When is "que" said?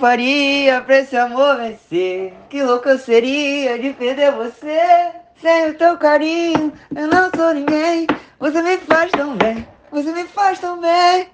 2.48-2.62